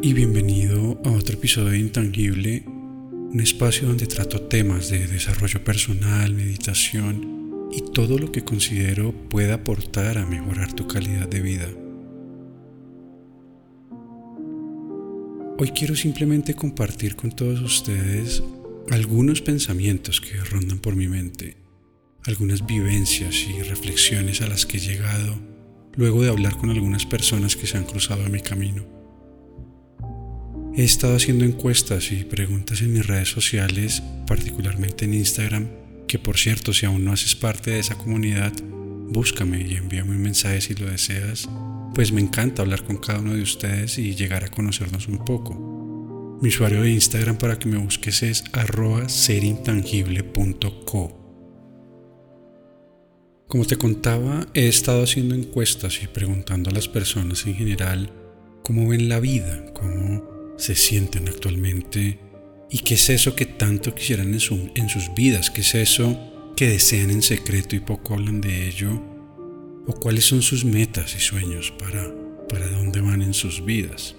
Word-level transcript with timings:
y 0.00 0.12
bienvenido 0.12 1.00
a 1.04 1.10
otro 1.10 1.34
episodio 1.34 1.70
de 1.70 1.78
Intangible, 1.78 2.62
un 2.66 3.40
espacio 3.40 3.88
donde 3.88 4.06
trato 4.06 4.42
temas 4.42 4.90
de 4.90 5.08
desarrollo 5.08 5.64
personal, 5.64 6.32
meditación 6.34 7.68
y 7.72 7.82
todo 7.92 8.16
lo 8.16 8.30
que 8.30 8.44
considero 8.44 9.12
pueda 9.28 9.54
aportar 9.54 10.18
a 10.18 10.26
mejorar 10.26 10.72
tu 10.72 10.86
calidad 10.86 11.26
de 11.26 11.40
vida. 11.40 11.68
Hoy 15.58 15.70
quiero 15.74 15.96
simplemente 15.96 16.54
compartir 16.54 17.16
con 17.16 17.32
todos 17.32 17.60
ustedes 17.60 18.42
algunos 18.90 19.42
pensamientos 19.42 20.20
que 20.20 20.38
rondan 20.38 20.78
por 20.78 20.94
mi 20.94 21.08
mente, 21.08 21.56
algunas 22.24 22.64
vivencias 22.64 23.34
y 23.48 23.62
reflexiones 23.62 24.42
a 24.42 24.46
las 24.46 24.64
que 24.64 24.76
he 24.76 24.80
llegado 24.80 25.36
luego 25.96 26.22
de 26.22 26.30
hablar 26.30 26.56
con 26.56 26.70
algunas 26.70 27.04
personas 27.04 27.56
que 27.56 27.66
se 27.66 27.76
han 27.76 27.84
cruzado 27.84 28.24
en 28.24 28.30
mi 28.30 28.40
camino. 28.40 28.98
He 30.78 30.84
estado 30.84 31.16
haciendo 31.16 31.44
encuestas 31.44 32.12
y 32.12 32.22
preguntas 32.22 32.80
en 32.82 32.92
mis 32.92 33.04
redes 33.04 33.28
sociales, 33.28 34.00
particularmente 34.28 35.06
en 35.06 35.14
Instagram, 35.14 35.66
que 36.06 36.20
por 36.20 36.38
cierto, 36.38 36.72
si 36.72 36.86
aún 36.86 37.04
no 37.04 37.10
haces 37.10 37.34
parte 37.34 37.72
de 37.72 37.80
esa 37.80 37.98
comunidad, 37.98 38.52
búscame 38.62 39.60
y 39.60 39.74
envíame 39.74 40.12
un 40.12 40.22
mensaje 40.22 40.60
si 40.60 40.76
lo 40.76 40.88
deseas, 40.88 41.48
pues 41.96 42.12
me 42.12 42.20
encanta 42.20 42.62
hablar 42.62 42.84
con 42.84 42.98
cada 42.98 43.18
uno 43.18 43.34
de 43.34 43.42
ustedes 43.42 43.98
y 43.98 44.14
llegar 44.14 44.44
a 44.44 44.52
conocernos 44.52 45.08
un 45.08 45.24
poco. 45.24 46.38
Mi 46.40 46.48
usuario 46.48 46.82
de 46.82 46.92
Instagram 46.92 47.38
para 47.38 47.58
que 47.58 47.68
me 47.68 47.78
busques 47.78 48.22
es 48.22 48.44
arroba 48.52 49.08
serintangible.co. 49.08 51.18
Como 53.48 53.64
te 53.64 53.74
contaba, 53.74 54.46
he 54.54 54.68
estado 54.68 55.02
haciendo 55.02 55.34
encuestas 55.34 56.00
y 56.04 56.06
preguntando 56.06 56.70
a 56.70 56.72
las 56.72 56.86
personas 56.86 57.44
en 57.46 57.56
general 57.56 58.12
cómo 58.62 58.86
ven 58.86 59.08
la 59.08 59.18
vida, 59.18 59.72
cómo 59.74 60.37
se 60.58 60.74
sienten 60.74 61.28
actualmente 61.28 62.18
y 62.70 62.80
qué 62.80 62.94
es 62.94 63.08
eso 63.08 63.34
que 63.34 63.46
tanto 63.46 63.94
quisieran 63.94 64.34
en, 64.34 64.40
sus 64.40 65.14
vidas, 65.14 65.50
qué 65.50 65.62
es 65.62 65.74
eso 65.74 66.52
que 66.56 66.68
desean 66.68 67.10
en 67.10 67.22
secreto 67.22 67.76
y 67.76 67.80
poco 67.80 68.14
hablan 68.14 68.42
de 68.42 68.68
ello, 68.68 69.00
o 69.86 69.94
cuáles 69.94 70.26
son 70.26 70.42
sus 70.42 70.64
metas 70.66 71.14
y 71.16 71.20
sueños 71.20 71.72
para, 71.78 72.12
para 72.48 72.68
dónde 72.68 73.00
van 73.00 73.22
en 73.22 73.32
sus 73.32 73.64
vidas. 73.64 74.16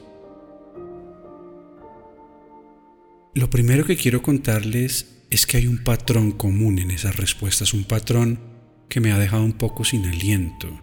Lo 3.36 3.50
primero 3.52 3.86
que 3.86 3.98
quiero 3.98 4.24
contarles 4.24 5.24
es 5.30 5.46
que 5.46 5.58
hay 5.58 5.68
un 5.68 5.84
patrón 5.84 6.32
común 6.32 6.80
en 6.80 6.90
esas 6.90 7.18
respuestas, 7.18 7.74
un 7.74 7.84
patrón 7.84 8.40
que 8.88 9.00
me 9.00 9.12
ha 9.12 9.20
dejado 9.20 9.44
un 9.44 9.54
poco 9.54 9.84
sin 9.84 10.06
aliento, 10.08 10.82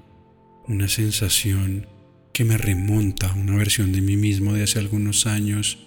una 0.68 0.88
sensación 0.88 1.88
que 2.36 2.44
me 2.44 2.58
remonta 2.58 3.28
a 3.28 3.34
una 3.34 3.56
versión 3.56 3.92
de 3.92 4.02
mí 4.02 4.18
mismo 4.18 4.52
de 4.52 4.62
hace 4.62 4.78
algunos 4.78 5.24
años 5.26 5.78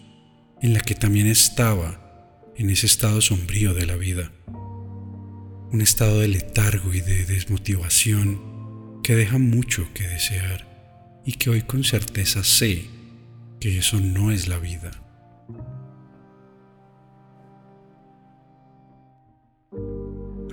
en 0.63 0.73
la 0.73 0.79
que 0.79 0.95
también 0.95 1.27
estaba 1.27 2.49
en 2.55 2.71
ese 2.71 2.87
estado 2.87 3.21
sombrío 3.21 3.75
de 3.75 3.85
la 3.85 3.95
vida. 3.97 4.31
Un 5.71 5.79
estado 5.79 6.21
de 6.21 6.27
letargo 6.27 6.91
y 6.91 7.01
de 7.01 7.23
desmotivación 7.25 8.99
que 9.03 9.15
deja 9.15 9.37
mucho 9.37 9.93
que 9.93 10.07
desear 10.07 11.21
y 11.23 11.33
que 11.33 11.51
hoy 11.51 11.61
con 11.61 11.83
certeza 11.83 12.43
sé 12.43 12.85
que 13.59 13.77
eso 13.77 13.99
no 13.99 14.31
es 14.31 14.47
la 14.47 14.57
vida. 14.57 14.89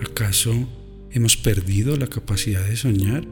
¿Acaso 0.05 0.53
hemos 1.11 1.39
perdido 1.39 1.97
la 1.97 2.09
capacidad 2.09 2.67
de 2.67 2.77
soñar? 2.77 3.27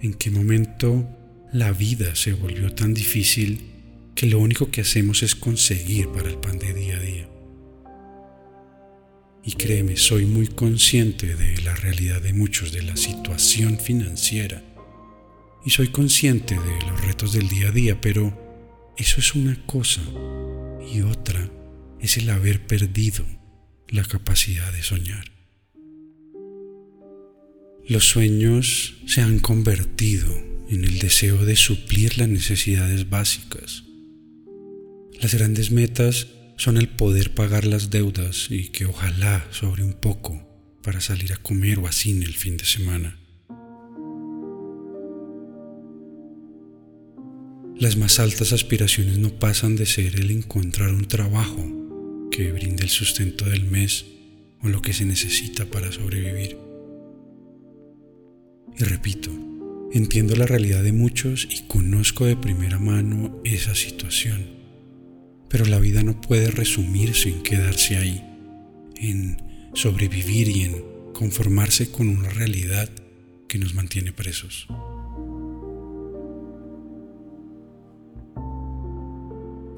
¿En 0.00 0.14
qué 0.14 0.30
momento 0.30 1.08
la 1.56 1.72
vida 1.72 2.14
se 2.14 2.34
volvió 2.34 2.70
tan 2.74 2.92
difícil 2.92 3.62
que 4.14 4.26
lo 4.26 4.40
único 4.40 4.70
que 4.70 4.82
hacemos 4.82 5.22
es 5.22 5.34
conseguir 5.34 6.08
para 6.08 6.28
el 6.28 6.36
pan 6.36 6.58
de 6.58 6.74
día 6.74 6.96
a 6.96 7.00
día. 7.00 7.28
Y 9.42 9.52
créeme, 9.52 9.96
soy 9.96 10.26
muy 10.26 10.48
consciente 10.48 11.34
de 11.34 11.62
la 11.62 11.74
realidad 11.74 12.20
de 12.20 12.34
muchos, 12.34 12.72
de 12.72 12.82
la 12.82 12.96
situación 12.96 13.78
financiera. 13.78 14.62
Y 15.64 15.70
soy 15.70 15.88
consciente 15.88 16.54
de 16.54 16.86
los 16.90 17.00
retos 17.00 17.32
del 17.32 17.48
día 17.48 17.68
a 17.68 17.72
día, 17.72 18.00
pero 18.02 18.92
eso 18.98 19.20
es 19.20 19.34
una 19.34 19.56
cosa. 19.64 20.02
Y 20.92 21.00
otra 21.00 21.50
es 22.00 22.18
el 22.18 22.28
haber 22.28 22.66
perdido 22.66 23.24
la 23.88 24.04
capacidad 24.04 24.70
de 24.74 24.82
soñar. 24.82 25.32
Los 27.88 28.08
sueños 28.08 28.98
se 29.06 29.22
han 29.22 29.38
convertido 29.38 30.55
en 30.68 30.84
el 30.84 30.98
deseo 30.98 31.44
de 31.44 31.56
suplir 31.56 32.18
las 32.18 32.28
necesidades 32.28 33.08
básicas. 33.08 33.84
Las 35.20 35.34
grandes 35.34 35.70
metas 35.70 36.28
son 36.56 36.76
el 36.76 36.88
poder 36.88 37.34
pagar 37.34 37.66
las 37.66 37.90
deudas 37.90 38.48
y 38.50 38.68
que 38.68 38.86
ojalá 38.86 39.46
sobre 39.50 39.82
un 39.82 39.94
poco 39.94 40.42
para 40.82 41.00
salir 41.00 41.32
a 41.32 41.36
comer 41.36 41.78
o 41.78 41.86
a 41.86 41.92
cine 41.92 42.24
el 42.24 42.34
fin 42.34 42.56
de 42.56 42.64
semana. 42.64 43.18
Las 47.78 47.96
más 47.96 48.20
altas 48.20 48.52
aspiraciones 48.52 49.18
no 49.18 49.38
pasan 49.38 49.76
de 49.76 49.84
ser 49.84 50.16
el 50.16 50.30
encontrar 50.30 50.90
un 50.90 51.06
trabajo 51.06 52.28
que 52.30 52.50
brinde 52.52 52.84
el 52.84 52.90
sustento 52.90 53.44
del 53.44 53.64
mes 53.64 54.06
o 54.62 54.68
lo 54.68 54.80
que 54.80 54.94
se 54.94 55.04
necesita 55.04 55.66
para 55.66 55.92
sobrevivir. 55.92 56.56
Y 58.78 58.84
repito, 58.84 59.30
Entiendo 59.96 60.36
la 60.36 60.44
realidad 60.44 60.82
de 60.82 60.92
muchos 60.92 61.48
y 61.50 61.62
conozco 61.68 62.26
de 62.26 62.36
primera 62.36 62.78
mano 62.78 63.40
esa 63.44 63.74
situación. 63.74 64.44
Pero 65.48 65.64
la 65.64 65.78
vida 65.78 66.02
no 66.02 66.20
puede 66.20 66.50
resumirse 66.50 67.30
en 67.30 67.42
quedarse 67.42 67.96
ahí, 67.96 68.22
en 68.96 69.38
sobrevivir 69.72 70.50
y 70.50 70.64
en 70.64 70.84
conformarse 71.14 71.90
con 71.90 72.10
una 72.10 72.28
realidad 72.28 72.90
que 73.48 73.56
nos 73.56 73.72
mantiene 73.72 74.12
presos. 74.12 74.66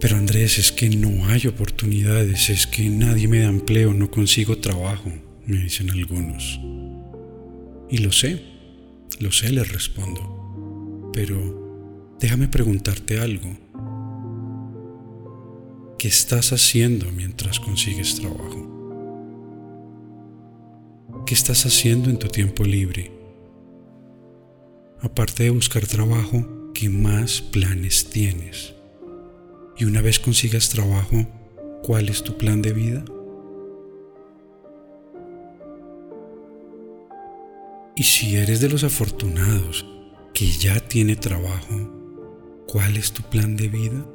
Pero 0.00 0.16
Andrés, 0.16 0.58
es 0.58 0.72
que 0.72 0.88
no 0.90 1.28
hay 1.28 1.46
oportunidades, 1.46 2.50
es 2.50 2.66
que 2.66 2.90
nadie 2.90 3.28
me 3.28 3.38
da 3.38 3.50
empleo, 3.50 3.94
no 3.94 4.10
consigo 4.10 4.58
trabajo, 4.58 5.12
me 5.46 5.58
dicen 5.58 5.92
algunos. 5.92 6.58
Y 7.88 7.98
lo 7.98 8.10
sé, 8.10 8.57
lo 9.20 9.32
sé, 9.32 9.50
les 9.50 9.72
respondo. 9.72 11.10
Pero 11.12 12.16
déjame 12.20 12.48
preguntarte 12.48 13.20
algo. 13.20 13.48
¿Qué 15.98 16.08
estás 16.08 16.52
haciendo 16.52 17.10
mientras 17.10 17.58
consigues 17.58 18.14
trabajo? 18.14 18.68
¿Qué 21.26 21.34
estás 21.34 21.66
haciendo 21.66 22.08
en 22.08 22.18
tu 22.18 22.28
tiempo 22.28 22.64
libre? 22.64 23.12
Aparte 25.00 25.44
de 25.44 25.50
buscar 25.50 25.86
trabajo, 25.86 26.70
¿qué 26.72 26.88
más 26.88 27.40
planes 27.40 28.10
tienes? 28.10 28.74
Y 29.76 29.84
una 29.84 30.00
vez 30.00 30.18
consigas 30.18 30.70
trabajo, 30.70 31.26
¿cuál 31.82 32.08
es 32.08 32.22
tu 32.22 32.36
plan 32.36 32.62
de 32.62 32.72
vida? 32.72 33.04
Y 37.98 38.04
si 38.04 38.36
eres 38.36 38.60
de 38.60 38.68
los 38.68 38.84
afortunados 38.84 39.84
que 40.32 40.46
ya 40.46 40.78
tiene 40.78 41.16
trabajo, 41.16 42.62
¿cuál 42.68 42.96
es 42.96 43.10
tu 43.10 43.24
plan 43.24 43.56
de 43.56 43.66
vida? 43.66 44.06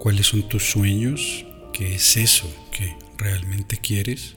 ¿Cuáles 0.00 0.26
son 0.26 0.48
tus 0.48 0.64
sueños? 0.64 1.46
¿Qué 1.72 1.94
es 1.94 2.16
eso 2.16 2.52
que 2.72 2.96
realmente 3.18 3.76
quieres? 3.76 4.36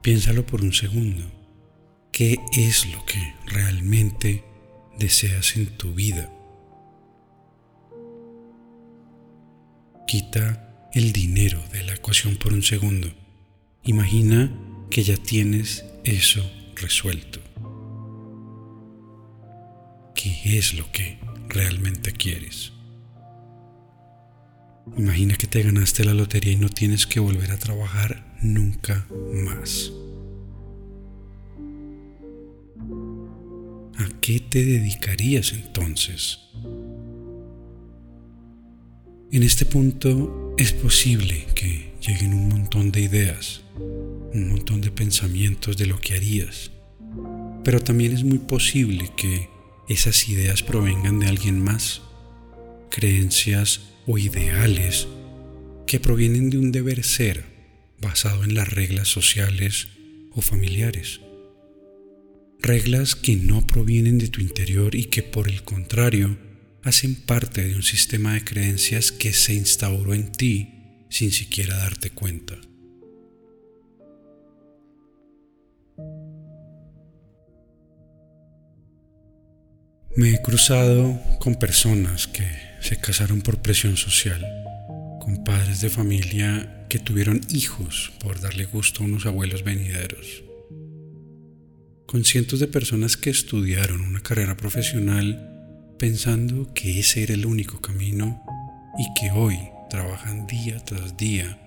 Piénsalo 0.00 0.46
por 0.46 0.62
un 0.62 0.72
segundo. 0.72 1.22
¿Qué 2.10 2.38
es 2.54 2.90
lo 2.90 3.04
que 3.04 3.34
realmente 3.44 4.46
deseas 4.98 5.58
en 5.58 5.66
tu 5.76 5.92
vida? 5.92 6.32
Quita 10.06 10.88
el 10.94 11.12
dinero 11.12 11.62
de 11.70 11.82
la 11.82 11.92
ecuación 11.92 12.36
por 12.36 12.54
un 12.54 12.62
segundo. 12.62 13.25
Imagina 13.86 14.50
que 14.90 15.04
ya 15.04 15.16
tienes 15.16 15.84
eso 16.02 16.42
resuelto. 16.74 17.38
¿Qué 20.12 20.58
es 20.58 20.74
lo 20.74 20.90
que 20.90 21.20
realmente 21.48 22.10
quieres? 22.10 22.72
Imagina 24.96 25.36
que 25.36 25.46
te 25.46 25.62
ganaste 25.62 26.04
la 26.04 26.14
lotería 26.14 26.52
y 26.52 26.56
no 26.56 26.68
tienes 26.68 27.06
que 27.06 27.20
volver 27.20 27.52
a 27.52 27.58
trabajar 27.58 28.36
nunca 28.42 29.06
más. 29.32 29.92
¿A 33.98 34.20
qué 34.20 34.40
te 34.40 34.64
dedicarías 34.64 35.52
entonces? 35.52 36.40
En 39.32 39.42
este 39.42 39.66
punto 39.66 40.54
es 40.56 40.72
posible 40.72 41.46
que 41.54 41.92
lleguen 42.00 42.32
un 42.34 42.48
montón 42.48 42.92
de 42.92 43.00
ideas 43.00 43.62
un 44.36 44.50
montón 44.50 44.80
de 44.80 44.90
pensamientos 44.90 45.76
de 45.76 45.86
lo 45.86 45.98
que 45.98 46.14
harías, 46.14 46.70
pero 47.64 47.80
también 47.80 48.12
es 48.12 48.22
muy 48.22 48.38
posible 48.38 49.10
que 49.16 49.48
esas 49.88 50.28
ideas 50.28 50.62
provengan 50.62 51.18
de 51.20 51.28
alguien 51.28 51.62
más, 51.62 52.02
creencias 52.90 53.80
o 54.06 54.18
ideales 54.18 55.08
que 55.86 56.00
provienen 56.00 56.50
de 56.50 56.58
un 56.58 56.70
deber 56.72 57.02
ser 57.02 57.44
basado 58.00 58.44
en 58.44 58.54
las 58.54 58.68
reglas 58.68 59.08
sociales 59.08 59.88
o 60.32 60.42
familiares. 60.42 61.20
Reglas 62.60 63.14
que 63.14 63.36
no 63.36 63.66
provienen 63.66 64.18
de 64.18 64.28
tu 64.28 64.40
interior 64.40 64.94
y 64.94 65.04
que 65.04 65.22
por 65.22 65.48
el 65.48 65.62
contrario 65.62 66.36
hacen 66.86 67.16
parte 67.16 67.66
de 67.66 67.74
un 67.74 67.82
sistema 67.82 68.34
de 68.34 68.44
creencias 68.44 69.10
que 69.10 69.32
se 69.32 69.52
instauró 69.54 70.14
en 70.14 70.30
ti 70.30 70.72
sin 71.10 71.32
siquiera 71.32 71.76
darte 71.76 72.10
cuenta. 72.10 72.54
Me 80.14 80.32
he 80.32 80.40
cruzado 80.40 81.20
con 81.40 81.56
personas 81.56 82.28
que 82.28 82.48
se 82.80 83.00
casaron 83.00 83.42
por 83.42 83.60
presión 83.60 83.96
social, 83.96 84.40
con 85.20 85.42
padres 85.42 85.80
de 85.80 85.90
familia 85.90 86.86
que 86.88 87.00
tuvieron 87.00 87.40
hijos 87.48 88.12
por 88.20 88.40
darle 88.40 88.64
gusto 88.64 89.02
a 89.02 89.06
unos 89.06 89.26
abuelos 89.26 89.64
venideros, 89.64 90.44
con 92.06 92.24
cientos 92.24 92.60
de 92.60 92.68
personas 92.68 93.16
que 93.16 93.30
estudiaron 93.30 94.02
una 94.02 94.22
carrera 94.22 94.56
profesional 94.56 95.55
pensando 95.98 96.72
que 96.74 97.00
ese 97.00 97.22
era 97.22 97.34
el 97.34 97.46
único 97.46 97.80
camino 97.80 98.42
y 98.98 99.12
que 99.14 99.30
hoy 99.30 99.58
trabajan 99.88 100.46
día 100.46 100.78
tras 100.84 101.16
día 101.16 101.58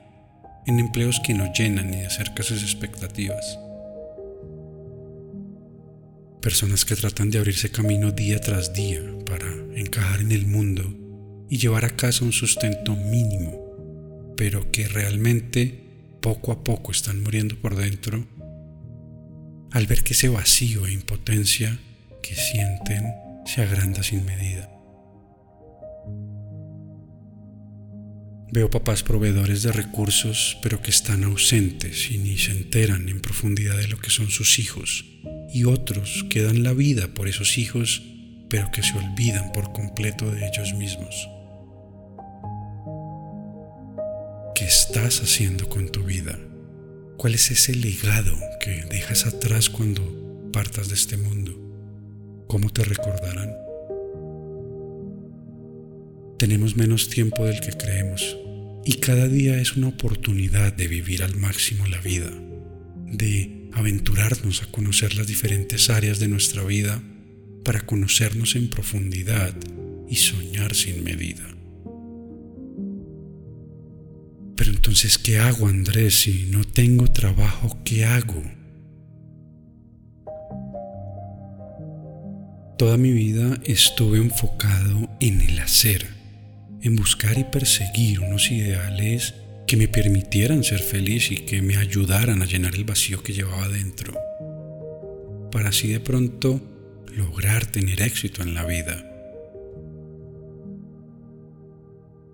en 0.68 0.80
empleos 0.80 1.20
que 1.26 1.34
no 1.34 1.52
llenan 1.54 1.90
ni 1.90 1.98
de 1.98 2.10
cerca 2.10 2.44
sus 2.44 2.62
expectativas. 2.62 3.58
Personas 6.42 6.86
que 6.86 6.96
tratan 6.96 7.32
de 7.32 7.40
abrirse 7.40 7.72
camino 7.72 8.12
día 8.12 8.40
tras 8.40 8.74
día 8.74 9.02
para 9.26 9.48
encajar 9.76 10.22
en 10.22 10.32
el 10.32 10.46
mundo 10.46 10.84
y 11.50 11.58
llevar 11.58 11.86
a 11.86 11.96
casa 11.96 12.24
un 12.24 12.32
sustento 12.32 12.96
mínimo, 12.96 14.34
pero 14.38 14.72
que 14.72 14.88
realmente 14.88 15.84
poco 16.22 16.52
a 16.52 16.64
poco 16.64 16.92
están 16.92 17.24
muriendo 17.24 17.56
por 17.60 17.76
dentro 17.76 18.28
al 19.72 19.86
ver 19.88 20.04
que 20.04 20.14
ese 20.14 20.30
vacío 20.30 20.86
e 20.86 20.94
impotencia 20.94 21.80
que 22.22 22.36
sienten 22.36 23.29
se 23.50 23.64
agranda 23.64 24.04
sin 24.04 24.26
medida. 24.26 24.70
Veo 28.52 28.70
papás 28.70 29.02
proveedores 29.02 29.64
de 29.64 29.72
recursos, 29.72 30.60
pero 30.62 30.84
que 30.84 30.92
están 30.92 31.24
ausentes 31.24 32.12
y 32.12 32.20
ni 32.20 32.38
se 32.38 32.52
enteran 32.52 33.10
en 33.10 33.22
profundidad 33.22 33.78
de 33.78 33.88
lo 33.88 33.98
que 33.98 34.12
son 34.12 34.30
sus 34.30 34.60
hijos, 34.60 35.04
y 35.52 35.64
otros 35.64 36.26
que 36.30 36.44
dan 36.44 36.62
la 36.62 36.74
vida 36.74 37.08
por 37.16 37.28
esos 37.28 37.58
hijos, 37.58 38.04
pero 38.50 38.70
que 38.72 38.84
se 38.84 38.96
olvidan 38.96 39.52
por 39.52 39.74
completo 39.74 40.30
de 40.32 40.48
ellos 40.48 40.74
mismos. 40.76 41.28
¿Qué 44.54 44.66
estás 44.66 45.22
haciendo 45.22 45.70
con 45.70 45.92
tu 45.92 46.04
vida? 46.04 46.38
¿Cuál 47.18 47.34
es 47.34 47.50
ese 47.50 47.74
legado 47.76 48.38
que 48.60 48.84
dejas 48.92 49.26
atrás 49.26 49.72
cuando 49.72 50.52
partas 50.54 50.90
de 50.90 50.96
este 50.96 51.18
mundo? 51.18 51.69
¿Cómo 52.50 52.72
te 52.72 52.84
recordarán? 52.84 53.56
Tenemos 56.40 56.76
menos 56.76 57.08
tiempo 57.08 57.46
del 57.46 57.60
que 57.60 57.74
creemos 57.74 58.36
y 58.84 58.94
cada 58.94 59.28
día 59.28 59.62
es 59.62 59.78
una 59.78 59.90
oportunidad 59.90 60.74
de 60.74 60.88
vivir 60.88 61.22
al 61.22 61.36
máximo 61.36 61.86
la 61.86 62.02
vida, 62.02 62.32
de 63.06 63.70
aventurarnos 63.74 64.64
a 64.64 64.72
conocer 64.72 65.14
las 65.14 65.28
diferentes 65.28 65.92
áreas 65.92 66.18
de 66.18 66.28
nuestra 66.28 66.64
vida 66.64 67.04
para 67.64 67.82
conocernos 67.82 68.56
en 68.56 68.72
profundidad 68.72 69.54
y 70.10 70.16
soñar 70.16 70.74
sin 70.74 71.04
medida. 71.04 71.48
Pero 74.56 74.72
entonces, 74.72 75.20
¿qué 75.20 75.38
hago, 75.38 75.68
Andrés? 75.68 76.22
Si 76.22 76.48
no 76.50 76.64
tengo 76.64 77.12
trabajo, 77.12 77.78
¿qué 77.86 78.06
hago? 78.06 78.42
Toda 82.80 82.96
mi 82.96 83.12
vida 83.12 83.60
estuve 83.66 84.20
enfocado 84.20 85.10
en 85.20 85.42
el 85.42 85.60
hacer 85.60 86.08
en 86.82 86.96
buscar 86.96 87.38
y 87.38 87.44
perseguir 87.44 88.22
unos 88.22 88.50
ideales 88.52 89.36
que 89.68 89.76
me 89.76 89.90
permitieran 89.90 90.64
ser 90.64 90.80
feliz 90.80 91.30
y 91.30 91.40
que 91.40 91.62
me 91.62 91.76
ayudaran 91.76 92.42
a 92.42 92.46
llenar 92.46 92.76
el 92.76 92.86
vacío 92.86 93.22
que 93.22 93.34
llevaba 93.34 93.68
dentro, 93.68 94.18
para 95.52 95.70
así 95.70 95.90
de 95.90 96.00
pronto 96.00 96.62
lograr 97.14 97.66
tener 97.66 98.02
éxito 98.02 98.44
en 98.44 98.54
la 98.54 98.64
vida. 98.64 99.06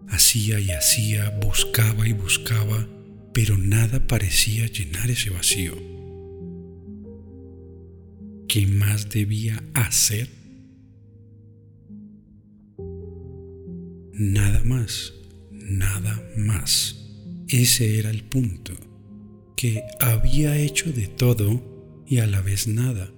Hacía 0.09 0.59
y 0.59 0.69
hacía, 0.69 1.31
buscaba 1.41 2.07
y 2.07 2.13
buscaba, 2.13 2.87
pero 3.33 3.57
nada 3.57 4.05
parecía 4.05 4.67
llenar 4.67 5.09
ese 5.09 5.31
vacío. 5.31 5.73
¿Qué 8.55 8.67
más 8.67 9.09
debía 9.09 9.61
hacer? 9.73 10.29
Nada 14.13 14.63
más, 14.63 15.13
nada 15.51 16.25
más. 16.37 16.95
Ese 17.49 17.99
era 17.99 18.09
el 18.09 18.23
punto, 18.23 18.71
que 19.57 19.83
había 19.99 20.55
hecho 20.55 20.93
de 20.93 21.09
todo 21.09 22.05
y 22.07 22.19
a 22.19 22.27
la 22.27 22.39
vez 22.39 22.69
nada, 22.69 23.11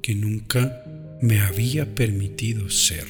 que 0.00 0.14
nunca 0.14 0.84
me 1.22 1.40
había 1.40 1.96
permitido 1.96 2.70
ser. 2.70 3.08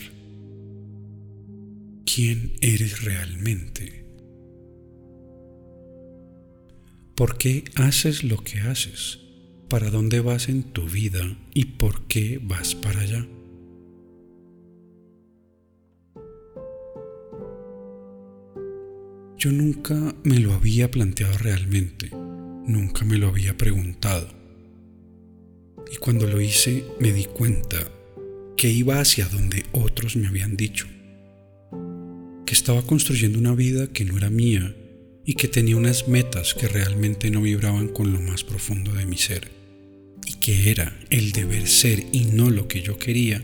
¿Quién 2.06 2.55
eres 2.62 3.03
realmente? 3.03 4.06
¿Por 7.15 7.37
qué 7.37 7.65
haces 7.75 8.25
lo 8.25 8.43
que 8.43 8.61
haces? 8.61 9.28
¿Para 9.69 9.91
dónde 9.91 10.20
vas 10.20 10.49
en 10.49 10.62
tu 10.62 10.88
vida 10.88 11.37
y 11.53 11.67
por 11.67 12.06
qué 12.06 12.41
vas 12.43 12.75
para 12.75 13.00
allá? 13.00 13.26
Yo 19.37 19.53
nunca 19.53 20.15
me 20.25 20.38
lo 20.38 20.55
había 20.55 20.91
planteado 20.91 21.37
realmente, 21.37 22.11
nunca 22.67 23.05
me 23.05 23.19
lo 23.19 23.29
había 23.29 23.58
preguntado. 23.58 24.29
Y 25.93 25.96
cuando 25.98 26.27
lo 26.27 26.41
hice 26.41 26.87
me 26.98 27.13
di 27.13 27.27
cuenta 27.27 27.77
que 28.56 28.70
iba 28.70 29.01
hacia 29.01 29.29
donde 29.29 29.65
otros 29.72 30.17
me 30.17 30.29
habían 30.29 30.56
dicho, 30.56 30.87
que 32.46 32.55
estaba 32.55 32.81
construyendo 32.81 33.39
una 33.39 33.55
vida 33.55 33.89
que 33.89 34.06
no 34.06 34.17
era 34.17 34.31
mía 34.31 34.75
y 35.27 35.34
que 35.34 35.46
tenía 35.46 35.77
unas 35.77 36.08
metas 36.08 36.55
que 36.55 36.69
realmente 36.69 37.31
no 37.31 37.43
vibraban 37.43 37.89
con 37.89 38.15
lo 38.15 38.20
más 38.22 38.44
profundo 38.44 38.94
de 38.94 39.05
mi 39.05 39.19
ser, 39.19 39.57
y 40.29 40.35
que 40.35 40.70
era 40.70 40.94
el 41.08 41.32
deber 41.32 41.67
ser 41.67 42.05
y 42.13 42.27
no 42.27 42.51
lo 42.51 42.69
que 42.69 42.82
yo 42.82 42.99
quería, 42.99 43.43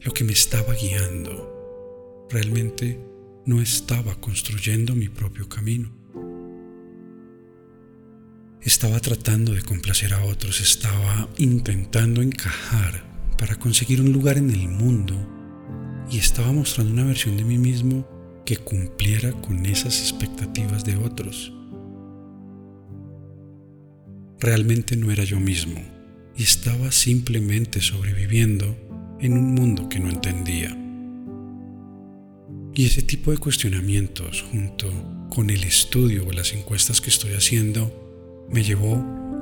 lo 0.00 0.12
que 0.12 0.24
me 0.24 0.32
estaba 0.32 0.72
guiando. 0.74 2.26
Realmente 2.30 2.98
no 3.44 3.60
estaba 3.60 4.18
construyendo 4.22 4.94
mi 4.94 5.10
propio 5.10 5.46
camino. 5.46 5.92
Estaba 8.62 8.98
tratando 9.00 9.52
de 9.52 9.60
complacer 9.60 10.14
a 10.14 10.24
otros, 10.24 10.62
estaba 10.62 11.28
intentando 11.36 12.22
encajar 12.22 13.04
para 13.36 13.56
conseguir 13.56 14.00
un 14.00 14.12
lugar 14.12 14.38
en 14.38 14.48
el 14.48 14.66
mundo 14.68 15.14
y 16.10 16.16
estaba 16.16 16.52
mostrando 16.52 16.94
una 16.94 17.04
versión 17.04 17.36
de 17.36 17.44
mí 17.44 17.58
mismo 17.58 18.08
que 18.46 18.56
cumpliera 18.56 19.32
con 19.42 19.66
esas 19.66 20.00
expectativas 20.00 20.86
de 20.86 20.96
otros. 20.96 21.52
Realmente 24.40 24.96
no 24.96 25.10
era 25.10 25.24
yo 25.24 25.40
mismo 25.40 25.80
y 26.36 26.42
estaba 26.42 26.90
simplemente 26.92 27.80
sobreviviendo 27.80 28.76
en 29.20 29.34
un 29.34 29.54
mundo 29.54 29.88
que 29.88 30.00
no 30.00 30.10
entendía. 30.10 30.76
Y 32.74 32.86
ese 32.86 33.02
tipo 33.02 33.30
de 33.30 33.38
cuestionamientos, 33.38 34.42
junto 34.50 34.90
con 35.30 35.50
el 35.50 35.62
estudio 35.62 36.26
o 36.26 36.32
las 36.32 36.52
encuestas 36.52 37.00
que 37.00 37.10
estoy 37.10 37.32
haciendo, 37.32 38.46
me 38.50 38.64
llevó 38.64 38.96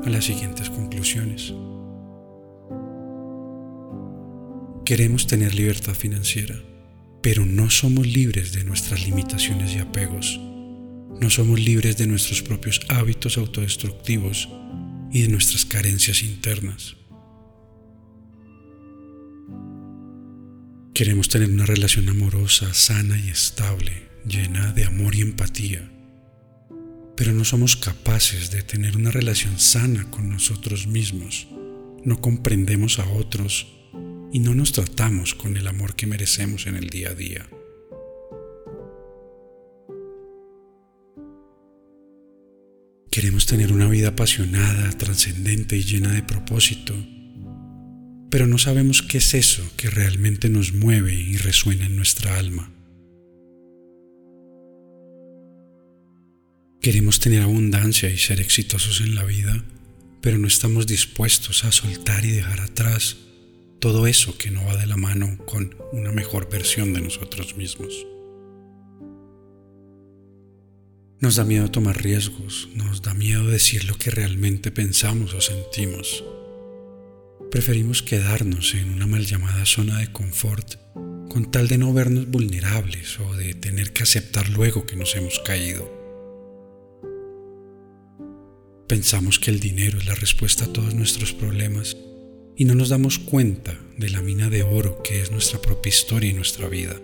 a 0.05 0.11
las 0.11 0.27
siguientes 0.27 0.69
conclusiones. 0.69 1.55
Queremos 4.85 5.27
tener 5.27 5.55
libertad 5.55 5.95
financiera, 5.95 6.61
pero 7.23 7.47
no 7.47 7.71
somos 7.71 8.07
libres 8.07 8.53
de 8.53 8.65
nuestras 8.65 9.07
limitaciones 9.07 9.75
y 9.75 9.79
apegos. 9.79 10.39
No 11.21 11.31
somos 11.31 11.61
libres 11.61 11.97
de 11.97 12.07
nuestros 12.07 12.43
propios 12.43 12.81
hábitos 12.89 13.39
autodestructivos 13.39 14.49
y 15.13 15.23
de 15.23 15.29
nuestras 15.29 15.65
carencias 15.65 16.23
internas. 16.23 16.97
Queremos 20.95 21.29
tener 21.29 21.51
una 21.51 21.67
relación 21.67 22.09
amorosa, 22.09 22.73
sana 22.75 23.19
y 23.19 23.29
estable, 23.29 24.09
llena 24.27 24.73
de 24.73 24.85
amor 24.85 25.15
y 25.15 25.21
empatía, 25.21 25.91
pero 27.17 27.33
no 27.33 27.45
somos 27.45 27.77
capaces 27.77 28.51
de 28.51 28.63
tener 28.63 28.97
una 28.97 29.11
relación 29.11 29.59
sana 29.59 30.11
con 30.11 30.29
nosotros 30.29 30.87
mismos. 30.87 31.47
No 32.05 32.21
comprendemos 32.21 32.99
a 32.99 33.09
otros 33.09 33.67
y 34.33 34.39
no 34.39 34.55
nos 34.55 34.73
tratamos 34.73 35.35
con 35.35 35.57
el 35.57 35.67
amor 35.67 35.95
que 35.95 36.07
merecemos 36.07 36.67
en 36.67 36.77
el 36.77 36.89
día 36.89 37.11
a 37.11 37.15
día. 37.15 37.49
Queremos 43.13 43.45
tener 43.45 43.75
una 43.75 43.89
vida 43.89 44.09
apasionada, 44.09 44.91
trascendente 44.93 45.77
y 45.77 45.83
llena 45.83 46.15
de 46.15 46.23
propósito, 46.23 46.95
pero 48.31 48.47
no 48.47 48.57
sabemos 48.57 49.03
qué 49.03 49.19
es 49.19 49.35
eso 49.35 49.63
que 49.77 49.91
realmente 49.91 50.49
nos 50.49 50.73
mueve 50.73 51.13
y 51.13 51.37
resuena 51.37 51.85
en 51.85 51.95
nuestra 51.95 52.39
alma. 52.39 52.73
Queremos 56.81 57.21
tener 57.21 57.43
abundancia 57.43 58.09
y 58.09 58.17
ser 58.17 58.41
exitosos 58.41 59.03
en 59.03 59.15
la 59.15 59.25
vida, 59.25 59.63
pero 60.23 60.39
no 60.39 60.49
estamos 60.49 60.87
dispuestos 60.87 61.65
a 61.65 61.73
soltar 61.73 62.25
y 62.25 62.31
dejar 62.31 62.63
atrás 62.63 63.19
todo 63.79 64.07
eso 64.07 64.39
que 64.39 64.51
no 64.51 64.65
va 64.65 64.79
de 64.79 64.87
la 64.87 64.97
mano 64.97 65.37
con 65.45 65.77
una 65.93 66.13
mejor 66.13 66.49
versión 66.49 66.95
de 66.95 67.03
nosotros 67.03 67.59
mismos. 67.59 68.07
Nos 71.23 71.37
da 71.37 71.45
miedo 71.45 71.71
tomar 71.71 72.03
riesgos, 72.03 72.69
nos 72.75 73.01
da 73.01 73.15
miedo 73.15 73.47
decir 73.47 73.85
lo 73.85 73.95
que 73.95 74.11
realmente 74.11 74.73
pensamos 74.73 75.35
o 75.35 75.41
sentimos. 75.41 76.25
Preferimos 77.49 78.03
quedarnos 78.03 78.75
en 78.75 78.91
una 78.91 79.07
mal 79.07 79.25
llamada 79.25 79.65
zona 79.65 80.01
de 80.01 80.11
confort 80.11 80.75
con 81.31 81.49
tal 81.53 81.69
de 81.69 81.79
no 81.79 81.93
vernos 81.93 82.29
vulnerables 82.29 83.21
o 83.21 83.37
de 83.37 83.55
tener 83.55 83.93
que 83.93 84.03
aceptar 84.03 84.49
luego 84.49 84.85
que 84.85 84.97
nos 84.97 85.15
hemos 85.15 85.39
caído. 85.39 85.89
Pensamos 88.89 89.39
que 89.39 89.53
el 89.53 89.61
dinero 89.61 89.99
es 89.99 90.07
la 90.07 90.17
respuesta 90.17 90.65
a 90.65 90.73
todos 90.73 90.93
nuestros 90.93 91.33
problemas 91.33 91.97
y 92.57 92.65
no 92.65 92.75
nos 92.75 92.89
damos 92.89 93.21
cuenta 93.21 93.79
de 93.97 94.11
la 94.11 94.23
mina 94.23 94.51
de 94.51 94.65
oro 94.65 95.01
que 95.05 95.23
es 95.23 95.31
nuestra 95.31 95.61
propia 95.61 95.91
historia 95.91 96.31
y 96.31 96.35
nuestra 96.35 96.67
vida. 96.67 97.01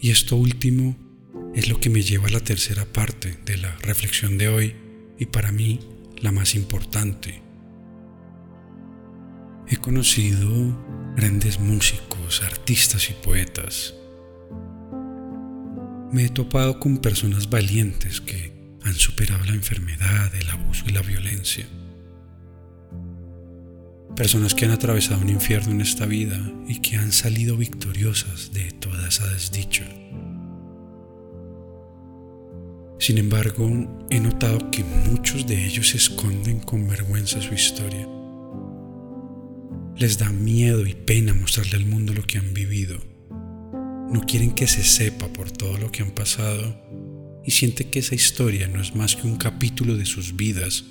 Y 0.00 0.10
esto 0.10 0.34
último 0.34 1.13
es 1.54 1.68
lo 1.68 1.78
que 1.78 1.90
me 1.90 2.02
lleva 2.02 2.26
a 2.26 2.32
la 2.32 2.40
tercera 2.40 2.84
parte 2.84 3.38
de 3.44 3.56
la 3.56 3.76
reflexión 3.76 4.38
de 4.38 4.48
hoy 4.48 4.74
y 5.18 5.26
para 5.26 5.52
mí 5.52 5.80
la 6.20 6.32
más 6.32 6.54
importante. 6.54 7.42
He 9.68 9.76
conocido 9.76 10.50
grandes 11.16 11.60
músicos, 11.60 12.42
artistas 12.42 13.08
y 13.10 13.12
poetas. 13.14 13.94
Me 16.12 16.24
he 16.24 16.28
topado 16.28 16.80
con 16.80 16.98
personas 16.98 17.48
valientes 17.48 18.20
que 18.20 18.52
han 18.82 18.94
superado 18.94 19.44
la 19.44 19.54
enfermedad, 19.54 20.34
el 20.34 20.50
abuso 20.50 20.84
y 20.86 20.92
la 20.92 21.02
violencia. 21.02 21.66
Personas 24.16 24.54
que 24.54 24.64
han 24.64 24.70
atravesado 24.70 25.20
un 25.20 25.30
infierno 25.30 25.72
en 25.72 25.80
esta 25.80 26.06
vida 26.06 26.38
y 26.68 26.80
que 26.80 26.96
han 26.96 27.10
salido 27.10 27.56
victoriosas 27.56 28.52
de 28.52 28.70
toda 28.72 29.08
esa 29.08 29.26
desdicha. 29.26 29.84
Sin 32.98 33.18
embargo, 33.18 33.68
he 34.10 34.20
notado 34.20 34.70
que 34.70 34.84
muchos 34.84 35.46
de 35.46 35.66
ellos 35.66 35.94
esconden 35.94 36.60
con 36.60 36.88
vergüenza 36.88 37.40
su 37.40 37.52
historia. 37.52 38.08
Les 39.96 40.18
da 40.18 40.30
miedo 40.30 40.86
y 40.86 40.94
pena 40.94 41.34
mostrarle 41.34 41.76
al 41.76 41.86
mundo 41.86 42.14
lo 42.14 42.22
que 42.22 42.38
han 42.38 42.54
vivido. 42.54 42.98
No 44.10 44.22
quieren 44.26 44.52
que 44.52 44.66
se 44.66 44.84
sepa 44.84 45.28
por 45.28 45.50
todo 45.50 45.76
lo 45.78 45.90
que 45.90 46.02
han 46.02 46.12
pasado 46.12 46.80
y 47.44 47.50
sienten 47.50 47.90
que 47.90 47.98
esa 47.98 48.14
historia 48.14 48.68
no 48.68 48.80
es 48.80 48.94
más 48.94 49.16
que 49.16 49.26
un 49.26 49.36
capítulo 49.36 49.96
de 49.96 50.06
sus 50.06 50.36
vidas 50.36 50.84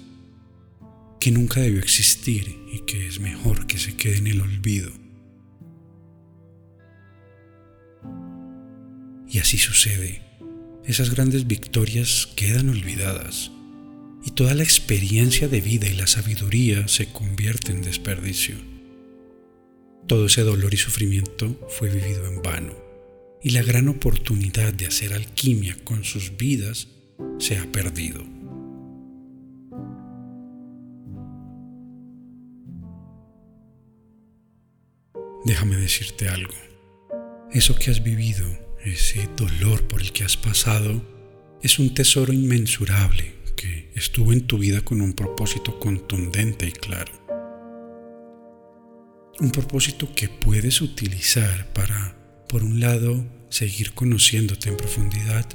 que 1.19 1.31
nunca 1.31 1.61
debió 1.61 1.79
existir 1.79 2.59
y 2.71 2.79
que 2.79 3.07
es 3.07 3.19
mejor 3.19 3.65
que 3.65 3.77
se 3.77 3.95
quede 3.95 4.17
en 4.17 4.27
el 4.27 4.41
olvido. 4.41 4.91
Y 9.29 9.39
así 9.39 9.57
sucede 9.57 10.22
esas 10.85 11.09
grandes 11.11 11.47
victorias 11.47 12.27
quedan 12.35 12.69
olvidadas 12.69 13.51
y 14.25 14.31
toda 14.31 14.53
la 14.53 14.63
experiencia 14.63 15.47
de 15.47 15.61
vida 15.61 15.87
y 15.87 15.93
la 15.93 16.07
sabiduría 16.07 16.87
se 16.87 17.07
convierte 17.07 17.71
en 17.71 17.81
desperdicio. 17.81 18.55
Todo 20.07 20.25
ese 20.25 20.41
dolor 20.41 20.73
y 20.73 20.77
sufrimiento 20.77 21.57
fue 21.69 21.89
vivido 21.89 22.27
en 22.27 22.41
vano 22.41 22.73
y 23.41 23.51
la 23.51 23.63
gran 23.63 23.87
oportunidad 23.87 24.73
de 24.73 24.87
hacer 24.87 25.13
alquimia 25.13 25.77
con 25.83 26.03
sus 26.03 26.35
vidas 26.37 26.87
se 27.39 27.57
ha 27.57 27.71
perdido. 27.71 28.25
Déjame 35.45 35.75
decirte 35.75 36.29
algo. 36.29 36.53
Eso 37.51 37.75
que 37.75 37.91
has 37.91 38.01
vivido 38.01 38.45
ese 38.85 39.29
dolor 39.35 39.87
por 39.87 40.01
el 40.01 40.11
que 40.11 40.23
has 40.23 40.37
pasado 40.37 41.01
es 41.61 41.79
un 41.79 41.93
tesoro 41.93 42.33
inmensurable 42.33 43.35
que 43.55 43.89
estuvo 43.95 44.33
en 44.33 44.45
tu 44.45 44.57
vida 44.57 44.81
con 44.81 45.01
un 45.01 45.13
propósito 45.13 45.79
contundente 45.79 46.67
y 46.67 46.71
claro. 46.71 47.11
Un 49.39 49.51
propósito 49.51 50.13
que 50.13 50.27
puedes 50.27 50.81
utilizar 50.81 51.71
para, 51.73 52.17
por 52.49 52.63
un 52.63 52.79
lado, 52.79 53.25
seguir 53.49 53.93
conociéndote 53.93 54.69
en 54.69 54.77
profundidad, 54.77 55.45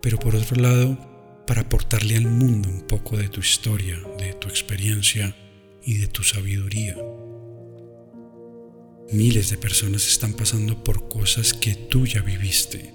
pero 0.00 0.18
por 0.18 0.36
otro 0.36 0.60
lado, 0.60 1.44
para 1.46 1.62
aportarle 1.62 2.16
al 2.16 2.26
mundo 2.26 2.68
un 2.68 2.82
poco 2.82 3.16
de 3.16 3.28
tu 3.28 3.40
historia, 3.40 4.00
de 4.18 4.34
tu 4.34 4.48
experiencia 4.48 5.36
y 5.84 5.98
de 5.98 6.06
tu 6.06 6.22
sabiduría. 6.22 6.96
Miles 9.12 9.50
de 9.50 9.56
personas 9.56 10.08
están 10.08 10.32
pasando 10.32 10.82
por 10.82 11.08
cosas 11.08 11.54
que 11.54 11.76
tú 11.76 12.06
ya 12.06 12.22
viviste. 12.22 12.92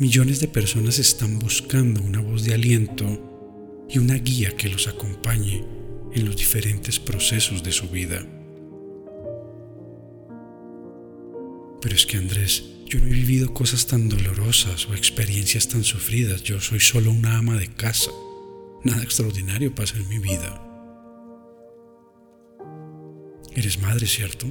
Millones 0.00 0.40
de 0.40 0.48
personas 0.48 0.98
están 0.98 1.38
buscando 1.38 2.02
una 2.02 2.20
voz 2.20 2.44
de 2.44 2.54
aliento 2.54 3.86
y 3.88 3.98
una 3.98 4.14
guía 4.14 4.56
que 4.56 4.68
los 4.68 4.88
acompañe 4.88 5.64
en 6.12 6.26
los 6.26 6.36
diferentes 6.36 6.98
procesos 6.98 7.62
de 7.62 7.70
su 7.70 7.88
vida. 7.90 8.26
Pero 11.80 11.94
es 11.94 12.04
que 12.04 12.16
Andrés, 12.16 12.64
yo 12.86 12.98
no 12.98 13.06
he 13.06 13.10
vivido 13.10 13.54
cosas 13.54 13.86
tan 13.86 14.08
dolorosas 14.08 14.88
o 14.88 14.94
experiencias 14.94 15.68
tan 15.68 15.84
sufridas. 15.84 16.42
Yo 16.42 16.60
soy 16.60 16.80
solo 16.80 17.12
una 17.12 17.38
ama 17.38 17.56
de 17.56 17.68
casa. 17.68 18.10
Nada 18.82 19.04
extraordinario 19.04 19.72
pasa 19.72 19.96
en 19.96 20.08
mi 20.08 20.18
vida. 20.18 20.71
Eres 23.62 23.80
madre, 23.80 24.08
¿cierto? 24.08 24.48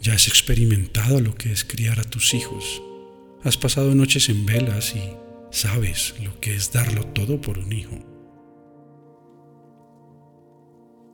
Ya 0.00 0.14
has 0.14 0.28
experimentado 0.28 1.20
lo 1.20 1.34
que 1.34 1.52
es 1.52 1.62
criar 1.62 2.00
a 2.00 2.04
tus 2.04 2.32
hijos. 2.32 2.82
Has 3.44 3.58
pasado 3.58 3.94
noches 3.94 4.30
en 4.30 4.46
velas 4.46 4.94
y 4.96 5.12
sabes 5.50 6.14
lo 6.24 6.40
que 6.40 6.54
es 6.54 6.72
darlo 6.72 7.04
todo 7.08 7.38
por 7.38 7.58
un 7.58 7.70
hijo. 7.70 7.98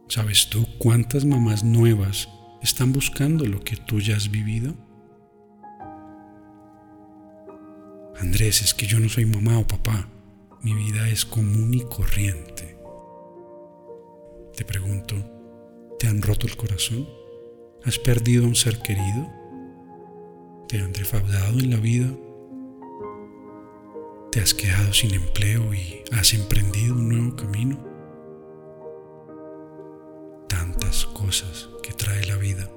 ¿Sabes 0.07 0.49
tú 0.51 0.65
cuántas 0.79 1.25
mamás 1.25 1.65
nuevas 1.65 2.29
están 2.63 2.93
buscando 2.93 3.45
lo 3.45 3.65
que 3.65 3.75
tú 3.75 3.99
ya 3.99 4.15
has 4.15 4.31
vivido? 4.31 4.73
Andrés, 8.21 8.63
es 8.63 8.73
que 8.73 8.87
yo 8.87 9.01
no 9.01 9.09
soy 9.09 9.27
mamá 9.27 9.59
o 9.59 9.67
papá. 9.67 10.09
Mi 10.63 10.75
vida 10.75 11.09
es 11.09 11.25
común 11.25 11.75
y 11.75 11.81
corriente. 11.81 12.79
Te 14.57 14.65
pregunto, 14.65 15.34
¿Te 15.99 16.09
han 16.09 16.23
roto 16.23 16.47
el 16.47 16.57
corazón? 16.57 17.09
¿Has 17.85 17.99
perdido 17.99 18.45
a 18.45 18.49
un 18.49 18.55
ser 18.55 18.81
querido? 18.81 19.31
¿Te 20.69 20.79
han 20.79 20.93
defraudado 20.93 21.59
en 21.59 21.71
la 21.71 21.77
vida? 21.77 22.11
¿Te 24.33 24.41
has 24.41 24.55
quedado 24.55 24.93
sin 24.93 25.15
empleo 25.15 25.73
y 25.73 26.03
has 26.13 26.35
emprendido 26.35 26.95
un 26.95 27.09
nuevo 27.09 27.37
camino? 27.37 27.79
Tantas 30.49 31.07
cosas 31.07 31.69
que 31.83 31.93
trae 31.93 32.27
la 32.27 32.37
vida. 32.37 32.69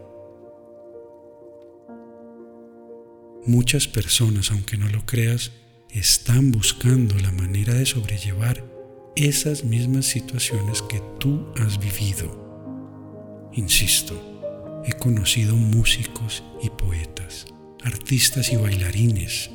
Muchas 3.45 3.87
personas, 3.87 4.51
aunque 4.51 4.77
no 4.77 4.89
lo 4.89 5.05
creas, 5.05 5.51
están 5.89 6.51
buscando 6.51 7.15
la 7.15 7.31
manera 7.31 7.73
de 7.73 7.85
sobrellevar 7.85 8.63
esas 9.15 9.63
mismas 9.63 10.05
situaciones 10.05 10.81
que 10.83 11.01
tú 11.17 11.47
has 11.55 11.79
vivido. 11.79 12.46
Insisto, 13.53 14.83
he 14.85 14.93
conocido 14.93 15.55
músicos 15.55 16.43
y 16.61 16.69
poetas, 16.69 17.45
artistas 17.83 18.51
y 18.51 18.55
bailarines, 18.55 19.49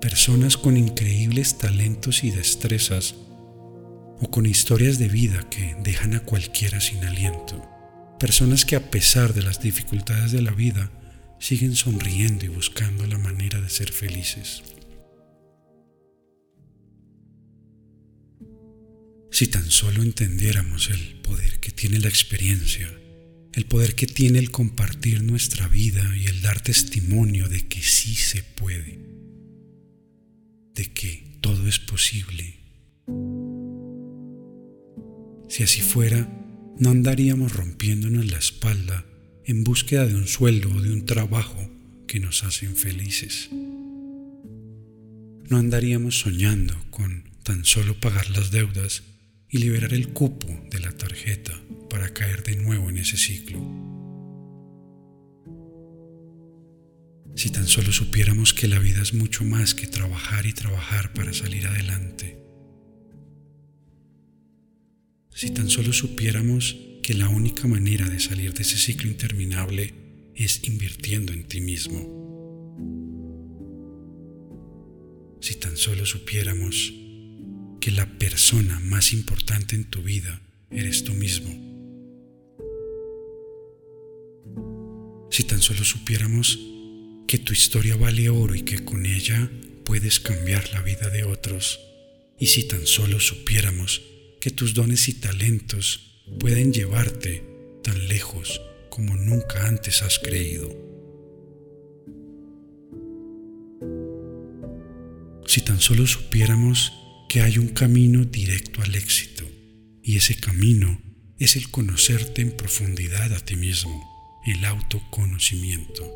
personas 0.00 0.56
con 0.56 0.76
increíbles 0.76 1.58
talentos 1.58 2.24
y 2.24 2.30
destrezas 2.30 3.14
o 4.20 4.30
con 4.30 4.46
historias 4.46 4.98
de 4.98 5.08
vida 5.08 5.48
que 5.50 5.76
dejan 5.82 6.14
a 6.14 6.20
cualquiera 6.20 6.80
sin 6.80 7.04
aliento. 7.04 7.62
Personas 8.18 8.64
que 8.64 8.76
a 8.76 8.90
pesar 8.90 9.32
de 9.34 9.42
las 9.42 9.60
dificultades 9.60 10.32
de 10.32 10.42
la 10.42 10.52
vida 10.52 10.90
siguen 11.38 11.76
sonriendo 11.76 12.44
y 12.44 12.48
buscando 12.48 13.06
la 13.06 13.18
manera 13.18 13.60
de 13.60 13.70
ser 13.70 13.92
felices. 13.92 14.62
Si 19.30 19.46
tan 19.46 19.70
solo 19.70 20.02
entendiéramos 20.02 20.90
el 20.90 21.20
poder 21.20 21.60
que 21.60 21.70
tiene 21.70 22.00
la 22.00 22.08
experiencia, 22.08 22.90
el 23.58 23.66
poder 23.66 23.96
que 23.96 24.06
tiene 24.06 24.38
el 24.38 24.52
compartir 24.52 25.24
nuestra 25.24 25.66
vida 25.66 26.16
y 26.16 26.26
el 26.26 26.42
dar 26.42 26.60
testimonio 26.60 27.48
de 27.48 27.66
que 27.66 27.82
sí 27.82 28.14
se 28.14 28.44
puede, 28.44 29.00
de 30.76 30.92
que 30.92 31.24
todo 31.40 31.66
es 31.66 31.80
posible. 31.80 32.54
Si 35.48 35.64
así 35.64 35.80
fuera, 35.80 36.28
no 36.78 36.90
andaríamos 36.90 37.52
rompiéndonos 37.52 38.30
la 38.30 38.38
espalda 38.38 39.04
en 39.44 39.64
búsqueda 39.64 40.06
de 40.06 40.14
un 40.14 40.28
sueldo 40.28 40.70
o 40.70 40.80
de 40.80 40.92
un 40.92 41.04
trabajo 41.04 41.68
que 42.06 42.20
nos 42.20 42.44
hacen 42.44 42.76
felices. 42.76 43.50
No 45.50 45.56
andaríamos 45.56 46.20
soñando 46.20 46.76
con 46.90 47.24
tan 47.42 47.64
solo 47.64 47.98
pagar 47.98 48.30
las 48.30 48.52
deudas 48.52 49.02
y 49.50 49.58
liberar 49.58 49.94
el 49.94 50.08
cupo 50.12 50.46
de 50.70 50.80
la 50.80 50.92
tarjeta 50.92 51.58
para 51.88 52.12
caer 52.12 52.42
de 52.42 52.56
nuevo 52.56 52.90
en 52.90 52.98
ese 52.98 53.16
ciclo. 53.16 53.60
Si 57.34 57.50
tan 57.50 57.66
solo 57.66 57.92
supiéramos 57.92 58.52
que 58.52 58.66
la 58.66 58.78
vida 58.78 59.00
es 59.00 59.14
mucho 59.14 59.44
más 59.44 59.74
que 59.74 59.86
trabajar 59.86 60.44
y 60.46 60.52
trabajar 60.52 61.12
para 61.12 61.32
salir 61.32 61.66
adelante. 61.66 62.36
Si 65.32 65.50
tan 65.50 65.70
solo 65.70 65.92
supiéramos 65.92 66.76
que 67.02 67.14
la 67.14 67.28
única 67.28 67.68
manera 67.68 68.08
de 68.08 68.18
salir 68.18 68.52
de 68.54 68.62
ese 68.62 68.76
ciclo 68.76 69.08
interminable 69.08 69.94
es 70.34 70.64
invirtiendo 70.64 71.32
en 71.32 71.44
ti 71.44 71.60
mismo. 71.60 72.18
Si 75.40 75.54
tan 75.54 75.76
solo 75.76 76.04
supiéramos 76.04 76.92
que 77.80 77.90
la 77.90 78.06
persona 78.18 78.80
más 78.80 79.12
importante 79.12 79.76
en 79.76 79.84
tu 79.84 80.02
vida 80.02 80.40
eres 80.70 81.04
tú 81.04 81.14
mismo. 81.14 81.68
Si 85.30 85.44
tan 85.44 85.60
solo 85.60 85.84
supiéramos 85.84 86.58
que 87.28 87.38
tu 87.38 87.52
historia 87.52 87.94
vale 87.96 88.30
oro 88.30 88.54
y 88.54 88.62
que 88.62 88.84
con 88.84 89.06
ella 89.06 89.50
puedes 89.84 90.18
cambiar 90.18 90.72
la 90.72 90.82
vida 90.82 91.10
de 91.10 91.24
otros. 91.24 91.80
Y 92.38 92.46
si 92.46 92.66
tan 92.66 92.86
solo 92.86 93.20
supiéramos 93.20 94.02
que 94.40 94.50
tus 94.50 94.74
dones 94.74 95.08
y 95.08 95.14
talentos 95.14 96.22
pueden 96.40 96.72
llevarte 96.72 97.44
tan 97.82 98.08
lejos 98.08 98.60
como 98.90 99.16
nunca 99.16 99.66
antes 99.66 100.02
has 100.02 100.18
creído. 100.18 100.68
Si 105.46 105.60
tan 105.62 105.80
solo 105.80 106.06
supiéramos 106.06 106.92
que 107.28 107.42
hay 107.42 107.58
un 107.58 107.68
camino 107.68 108.24
directo 108.24 108.82
al 108.82 108.94
éxito 108.94 109.44
y 110.02 110.16
ese 110.16 110.34
camino 110.36 111.00
es 111.38 111.56
el 111.56 111.70
conocerte 111.70 112.40
en 112.40 112.56
profundidad 112.56 113.32
a 113.34 113.40
ti 113.40 113.56
mismo, 113.56 114.40
el 114.46 114.64
autoconocimiento. 114.64 116.10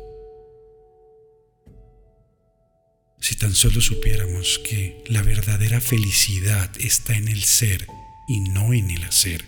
Si 3.21 3.35
tan 3.35 3.53
solo 3.53 3.79
supiéramos 3.79 4.59
que 4.59 5.03
la 5.07 5.21
verdadera 5.21 5.79
felicidad 5.79 6.69
está 6.79 7.15
en 7.15 7.27
el 7.27 7.43
ser 7.43 7.87
y 8.27 8.39
no 8.41 8.73
en 8.73 8.89
el 8.89 9.03
hacer, 9.03 9.45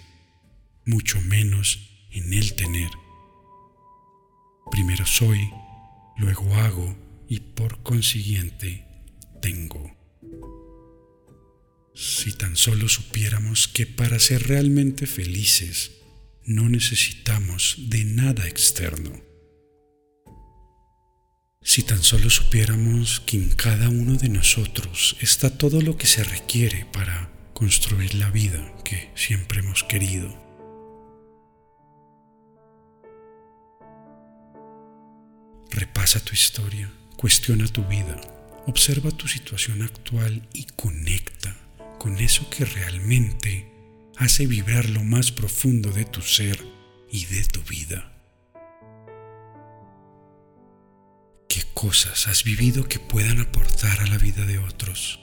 mucho 0.86 1.20
menos 1.22 2.08
en 2.12 2.32
el 2.32 2.54
tener. 2.54 2.92
Primero 4.72 5.06
soy, 5.06 5.50
luego 6.18 6.54
hago 6.56 6.96
y 7.28 7.40
por 7.40 7.82
consiguiente 7.82 8.86
tengo. 9.42 10.05
Si 11.96 12.34
tan 12.34 12.58
solo 12.58 12.90
supiéramos 12.90 13.70
que 13.70 13.86
para 13.86 14.20
ser 14.20 14.50
realmente 14.50 15.08
felices 15.08 15.92
no 16.44 16.68
necesitamos 16.68 17.76
de 17.88 18.04
nada 18.04 18.50
externo. 18.50 19.14
Si 21.62 21.84
tan 21.84 22.04
solo 22.04 22.30
supiéramos 22.30 23.22
que 23.22 23.38
en 23.38 23.50
cada 23.50 23.88
uno 23.88 24.16
de 24.16 24.28
nosotros 24.28 25.16
está 25.22 25.58
todo 25.58 25.82
lo 25.82 25.98
que 25.98 26.06
se 26.06 26.26
requiere 26.26 26.86
para 26.92 27.32
construir 27.54 28.14
la 28.16 28.30
vida 28.30 28.76
que 28.84 29.10
siempre 29.16 29.60
hemos 29.60 29.86
querido. 29.86 30.38
Repasa 35.72 36.20
tu 36.20 36.34
historia, 36.34 36.92
cuestiona 37.16 37.68
tu 37.68 37.86
vida, 37.86 38.20
observa 38.68 39.12
tu 39.12 39.30
situación 39.30 39.82
actual 39.82 40.46
y 40.52 40.66
conecta 40.76 41.65
con 42.06 42.20
eso 42.20 42.48
que 42.52 42.66
realmente 42.66 43.68
hace 44.18 44.46
vibrar 44.46 44.88
lo 44.90 45.04
más 45.04 45.32
profundo 45.32 45.90
de 45.90 46.06
tu 46.06 46.22
ser 46.22 46.64
y 47.10 47.26
de 47.26 47.44
tu 47.46 47.64
vida. 47.64 48.14
¿Qué 51.50 51.64
cosas 51.74 52.28
has 52.28 52.44
vivido 52.44 52.84
que 52.84 53.00
puedan 53.00 53.40
aportar 53.40 54.02
a 54.02 54.06
la 54.06 54.20
vida 54.20 54.46
de 54.46 54.60
otros? 54.60 55.20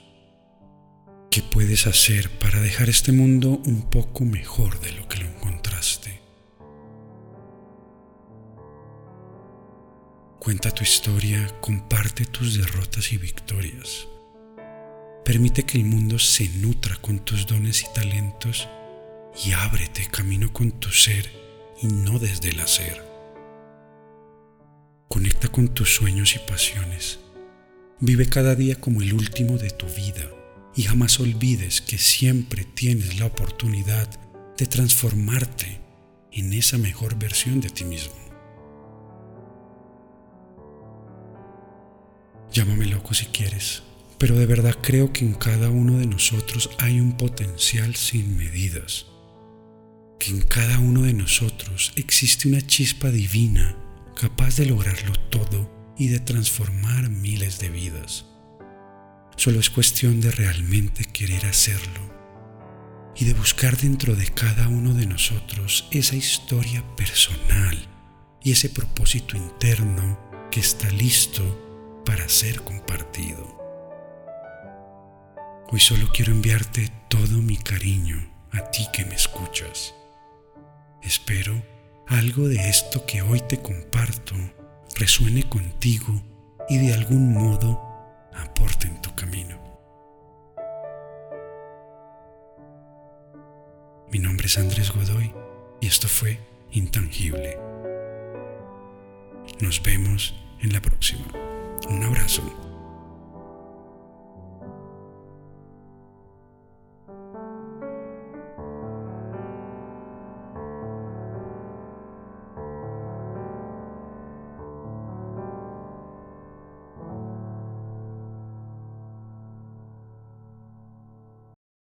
¿Qué 1.31 1.41
puedes 1.41 1.87
hacer 1.87 2.29
para 2.37 2.59
dejar 2.59 2.89
este 2.89 3.13
mundo 3.13 3.61
un 3.65 3.89
poco 3.89 4.25
mejor 4.25 4.81
de 4.81 4.91
lo 4.91 5.07
que 5.07 5.19
lo 5.19 5.27
encontraste? 5.27 6.19
Cuenta 10.37 10.69
tu 10.71 10.83
historia, 10.83 11.47
comparte 11.61 12.25
tus 12.25 12.57
derrotas 12.57 13.13
y 13.13 13.17
victorias. 13.17 14.09
Permite 15.23 15.63
que 15.63 15.77
el 15.77 15.85
mundo 15.85 16.19
se 16.19 16.49
nutra 16.49 16.97
con 16.97 17.19
tus 17.19 17.47
dones 17.47 17.83
y 17.83 17.93
talentos 17.93 18.67
y 19.45 19.53
ábrete 19.53 20.05
camino 20.11 20.51
con 20.51 20.71
tu 20.71 20.89
ser 20.89 21.31
y 21.81 21.87
no 21.87 22.19
desde 22.19 22.49
el 22.49 22.59
hacer. 22.59 23.01
Conecta 25.07 25.47
con 25.47 25.69
tus 25.69 25.95
sueños 25.95 26.35
y 26.35 26.39
pasiones. 26.39 27.19
Vive 28.01 28.27
cada 28.27 28.53
día 28.55 28.75
como 28.75 29.01
el 29.01 29.13
último 29.13 29.57
de 29.57 29.69
tu 29.69 29.85
vida 29.85 30.29
y 30.75 30.83
jamás 30.83 31.21
olvides 31.21 31.79
que 31.79 31.97
siempre 31.97 32.65
tienes 32.65 33.17
la 33.17 33.27
oportunidad 33.27 34.09
de 34.57 34.65
transformarte 34.65 35.79
en 36.33 36.51
esa 36.51 36.77
mejor 36.77 37.17
versión 37.17 37.61
de 37.61 37.69
ti 37.69 37.85
mismo. 37.85 38.15
Llámame 42.51 42.87
loco 42.87 43.13
si 43.13 43.27
quieres 43.27 43.83
pero 44.23 44.37
de 44.37 44.45
verdad 44.45 44.77
creo 44.81 45.11
que 45.11 45.25
en 45.25 45.33
cada 45.33 45.69
uno 45.69 45.97
de 45.97 46.07
nosotros 46.07 46.69
hay 46.79 47.01
un 47.01 47.17
potencial 47.17 47.93
sin 47.97 48.37
medidas, 48.37 49.07
que 50.17 50.31
en 50.31 50.39
cada 50.43 50.79
uno 50.79 51.01
de 51.01 51.11
nosotros 51.11 51.91
existe 51.97 52.47
una 52.47 52.61
chispa 52.61 53.09
divina 53.09 53.75
capaz 54.15 54.55
de 54.55 54.67
lograrlo 54.67 55.11
todo 55.29 55.93
y 55.97 56.07
de 56.07 56.21
transformar 56.21 57.09
miles 57.09 57.59
de 57.59 57.67
vidas. 57.67 58.25
Solo 59.35 59.59
es 59.59 59.69
cuestión 59.69 60.21
de 60.21 60.31
realmente 60.31 61.03
querer 61.03 61.45
hacerlo 61.45 62.09
y 63.17 63.25
de 63.25 63.33
buscar 63.33 63.75
dentro 63.75 64.15
de 64.15 64.27
cada 64.27 64.69
uno 64.69 64.93
de 64.93 65.05
nosotros 65.05 65.89
esa 65.91 66.15
historia 66.15 66.81
personal 66.95 67.77
y 68.41 68.53
ese 68.53 68.69
propósito 68.69 69.35
interno 69.35 70.17
que 70.49 70.61
está 70.61 70.89
listo 70.91 72.01
para 72.05 72.29
ser 72.29 72.61
compartido. 72.61 73.62
Hoy 75.73 75.79
solo 75.79 76.07
quiero 76.13 76.31
enviarte 76.31 76.91
todo 77.07 77.41
mi 77.41 77.57
cariño 77.57 78.23
a 78.51 78.69
ti 78.69 78.85
que 78.93 79.05
me 79.05 79.15
escuchas. 79.15 79.95
Espero 81.01 81.63
algo 82.05 82.47
de 82.47 82.69
esto 82.69 83.07
que 83.07 83.23
hoy 83.23 83.41
te 83.49 83.59
comparto 83.59 84.35
resuene 84.95 85.49
contigo 85.49 86.21
y 86.69 86.77
de 86.77 86.93
algún 86.93 87.33
modo 87.33 87.81
aporte 88.35 88.85
en 88.85 89.01
tu 89.01 89.15
camino. 89.15 89.57
Mi 94.11 94.19
nombre 94.19 94.45
es 94.45 94.59
Andrés 94.59 94.91
Godoy 94.91 95.33
y 95.81 95.87
esto 95.87 96.07
fue 96.07 96.37
Intangible. 96.69 97.57
Nos 99.59 99.81
vemos 99.81 100.35
en 100.61 100.71
la 100.71 100.81
próxima. 100.83 101.25
Un 101.89 102.03
abrazo. 102.03 102.72